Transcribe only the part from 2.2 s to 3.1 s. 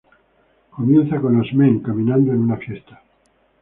en una fiesta.